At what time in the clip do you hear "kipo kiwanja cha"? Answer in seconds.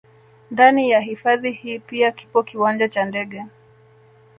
2.11-3.05